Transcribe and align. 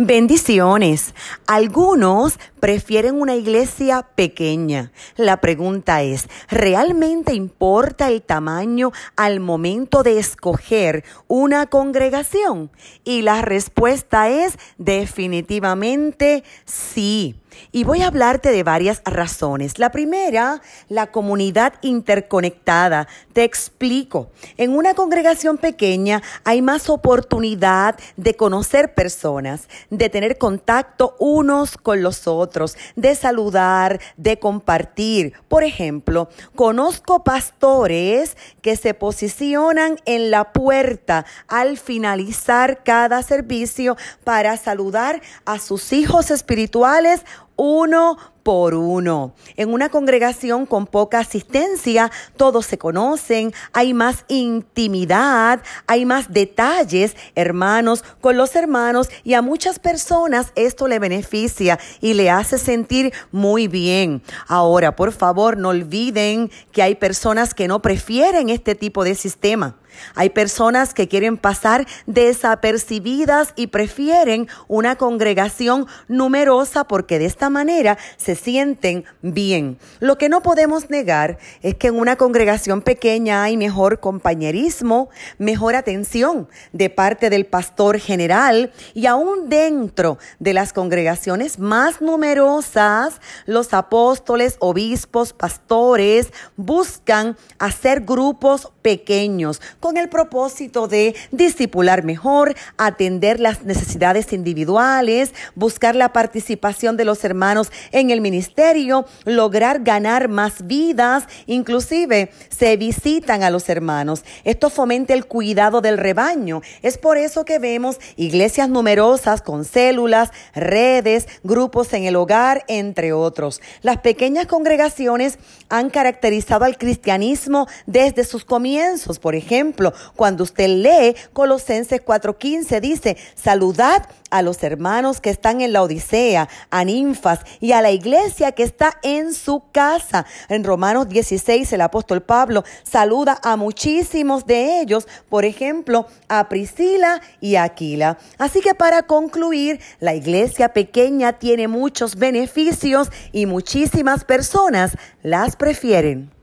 Bendiciones. 0.00 1.12
Algunos 1.48 2.38
prefieren 2.60 3.20
una 3.20 3.34
iglesia 3.34 4.06
pequeña. 4.14 4.92
La 5.16 5.40
pregunta 5.40 6.02
es, 6.02 6.28
¿realmente 6.48 7.34
importa 7.34 8.06
el 8.06 8.22
tamaño 8.22 8.92
al 9.16 9.40
momento 9.40 10.04
de 10.04 10.20
escoger 10.20 11.02
una 11.26 11.66
congregación? 11.66 12.70
Y 13.02 13.22
la 13.22 13.42
respuesta 13.42 14.28
es 14.28 14.56
definitivamente 14.78 16.44
sí. 16.64 17.34
Y 17.72 17.84
voy 17.84 18.02
a 18.02 18.08
hablarte 18.08 18.50
de 18.50 18.62
varias 18.62 19.02
razones. 19.04 19.78
La 19.78 19.90
primera, 19.90 20.60
la 20.88 21.08
comunidad 21.08 21.74
interconectada. 21.82 23.08
Te 23.32 23.44
explico. 23.44 24.30
En 24.56 24.76
una 24.76 24.94
congregación 24.94 25.58
pequeña 25.58 26.22
hay 26.44 26.62
más 26.62 26.88
oportunidad 26.88 27.98
de 28.16 28.34
conocer 28.34 28.94
personas, 28.94 29.68
de 29.90 30.08
tener 30.08 30.38
contacto 30.38 31.16
unos 31.18 31.76
con 31.76 32.02
los 32.02 32.26
otros, 32.26 32.76
de 32.96 33.14
saludar, 33.14 34.00
de 34.16 34.38
compartir. 34.38 35.34
Por 35.48 35.64
ejemplo, 35.64 36.28
conozco 36.54 37.24
pastores 37.24 38.36
que 38.62 38.76
se 38.76 38.94
posicionan 38.94 39.96
en 40.04 40.30
la 40.30 40.52
puerta 40.52 41.24
al 41.46 41.78
finalizar 41.78 42.82
cada 42.84 43.22
servicio 43.22 43.96
para 44.24 44.56
saludar 44.56 45.20
a 45.44 45.58
sus 45.58 45.92
hijos 45.92 46.30
espirituales 46.30 47.22
uno 47.58 48.16
por 48.42 48.74
uno. 48.74 49.34
En 49.56 49.74
una 49.74 49.90
congregación 49.90 50.64
con 50.64 50.86
poca 50.86 51.18
asistencia, 51.18 52.10
todos 52.36 52.64
se 52.64 52.78
conocen, 52.78 53.52
hay 53.74 53.92
más 53.92 54.24
intimidad, 54.28 55.60
hay 55.86 56.06
más 56.06 56.32
detalles, 56.32 57.14
hermanos 57.34 58.04
con 58.22 58.38
los 58.38 58.56
hermanos, 58.56 59.10
y 59.22 59.34
a 59.34 59.42
muchas 59.42 59.78
personas 59.78 60.52
esto 60.54 60.88
le 60.88 60.98
beneficia 60.98 61.78
y 62.00 62.14
le 62.14 62.30
hace 62.30 62.56
sentir 62.56 63.12
muy 63.32 63.68
bien. 63.68 64.22
Ahora, 64.46 64.96
por 64.96 65.12
favor, 65.12 65.58
no 65.58 65.68
olviden 65.70 66.50
que 66.72 66.82
hay 66.82 66.94
personas 66.94 67.52
que 67.52 67.68
no 67.68 67.82
prefieren 67.82 68.48
este 68.48 68.74
tipo 68.76 69.04
de 69.04 69.14
sistema. 69.14 69.76
Hay 70.14 70.30
personas 70.30 70.94
que 70.94 71.08
quieren 71.08 71.36
pasar 71.36 71.86
desapercibidas 72.06 73.52
y 73.56 73.68
prefieren 73.68 74.48
una 74.66 74.96
congregación 74.96 75.86
numerosa 76.08 76.84
porque 76.84 77.18
de 77.18 77.26
esta 77.26 77.50
manera 77.50 77.98
se 78.16 78.34
sienten 78.34 79.04
bien. 79.22 79.78
Lo 80.00 80.18
que 80.18 80.28
no 80.28 80.42
podemos 80.42 80.90
negar 80.90 81.38
es 81.62 81.74
que 81.74 81.88
en 81.88 81.98
una 81.98 82.16
congregación 82.16 82.82
pequeña 82.82 83.42
hay 83.42 83.56
mejor 83.56 84.00
compañerismo, 84.00 85.08
mejor 85.38 85.76
atención 85.76 86.48
de 86.72 86.90
parte 86.90 87.30
del 87.30 87.46
pastor 87.46 87.98
general 87.98 88.72
y 88.94 89.06
aún 89.06 89.48
dentro 89.48 90.18
de 90.38 90.54
las 90.54 90.72
congregaciones 90.72 91.58
más 91.58 92.00
numerosas, 92.00 93.20
los 93.46 93.74
apóstoles, 93.74 94.56
obispos, 94.60 95.32
pastores 95.32 96.32
buscan 96.56 97.36
hacer 97.58 98.00
grupos 98.00 98.72
pequeños 98.82 99.60
con 99.80 99.96
el 99.96 100.08
propósito 100.08 100.88
de 100.88 101.14
discipular 101.30 102.04
mejor, 102.04 102.54
atender 102.76 103.40
las 103.40 103.62
necesidades 103.64 104.32
individuales, 104.32 105.32
buscar 105.54 105.94
la 105.94 106.12
participación 106.12 106.96
de 106.96 107.04
los 107.04 107.24
hermanos 107.24 107.70
en 107.92 108.10
el 108.10 108.20
ministerio, 108.20 109.06
lograr 109.24 109.80
ganar 109.82 110.28
más 110.28 110.66
vidas, 110.66 111.24
inclusive 111.46 112.30
se 112.48 112.76
visitan 112.76 113.42
a 113.42 113.50
los 113.50 113.68
hermanos. 113.68 114.24
Esto 114.44 114.70
fomenta 114.70 115.14
el 115.14 115.26
cuidado 115.26 115.80
del 115.80 115.98
rebaño. 115.98 116.62
Es 116.82 116.98
por 116.98 117.18
eso 117.18 117.44
que 117.44 117.58
vemos 117.58 117.98
iglesias 118.16 118.68
numerosas 118.68 119.42
con 119.42 119.64
células, 119.64 120.30
redes, 120.54 121.26
grupos 121.44 121.92
en 121.92 122.04
el 122.04 122.16
hogar, 122.16 122.64
entre 122.68 123.12
otros. 123.12 123.60
Las 123.82 123.98
pequeñas 123.98 124.46
congregaciones 124.46 125.38
han 125.68 125.90
caracterizado 125.90 126.64
al 126.64 126.78
cristianismo 126.78 127.68
desde 127.86 128.24
sus 128.24 128.44
comienzos. 128.44 129.18
Por 129.18 129.34
ejemplo, 129.34 129.67
cuando 130.16 130.44
usted 130.44 130.68
lee 130.68 131.16
Colosenses 131.32 132.04
4:15 132.04 132.80
dice, 132.80 133.16
saludad 133.34 134.08
a 134.30 134.42
los 134.42 134.62
hermanos 134.62 135.20
que 135.20 135.30
están 135.30 135.60
en 135.60 135.72
la 135.72 135.82
Odisea, 135.82 136.48
a 136.70 136.84
ninfas 136.84 137.40
y 137.60 137.72
a 137.72 137.82
la 137.82 137.90
iglesia 137.90 138.52
que 138.52 138.62
está 138.62 138.98
en 139.02 139.32
su 139.32 139.62
casa. 139.72 140.26
En 140.48 140.64
Romanos 140.64 141.08
16 141.08 141.72
el 141.72 141.80
apóstol 141.80 142.22
Pablo 142.22 142.64
saluda 142.82 143.38
a 143.42 143.56
muchísimos 143.56 144.46
de 144.46 144.80
ellos, 144.80 145.08
por 145.28 145.44
ejemplo, 145.44 146.06
a 146.28 146.48
Priscila 146.48 147.20
y 147.40 147.56
Aquila. 147.56 148.18
Así 148.38 148.60
que 148.60 148.74
para 148.74 149.02
concluir, 149.02 149.80
la 150.00 150.14
iglesia 150.14 150.70
pequeña 150.70 151.34
tiene 151.34 151.68
muchos 151.68 152.16
beneficios 152.16 153.10
y 153.32 153.46
muchísimas 153.46 154.24
personas 154.24 154.96
las 155.22 155.56
prefieren. 155.56 156.37